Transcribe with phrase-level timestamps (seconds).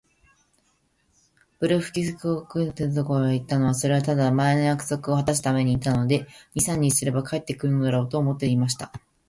[1.59, 8.91] ブレフスキュ国皇帝のところへ行ったのは、それはただ、前の約束をはたすために行ったので、二三日すれば帰って来るだろう、と思っていました。